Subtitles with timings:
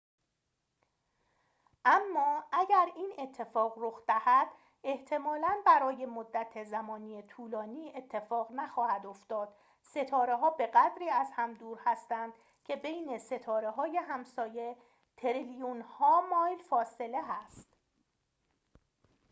[1.85, 4.47] اما اگر این اتفاق رخ دهد
[4.83, 12.33] احتمالاً برای مدت زمانی طولانی اتفاقی نخواهد افتاد ستاره‌ها به‌قدری از هم دور هستند
[12.65, 14.75] که بین ستاره‌های همسایه
[15.17, 17.75] تریلیون‌ها مایل فاصله هست